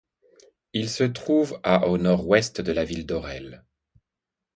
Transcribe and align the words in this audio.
Il 0.73 0.89
se 0.89 1.03
trouve 1.03 1.59
à 1.61 1.87
au 1.87 1.99
nord 1.99 2.27
ouest 2.27 2.59
de 2.59 2.71
la 2.71 2.85
ville 2.85 3.05
d'Orel. 3.05 3.63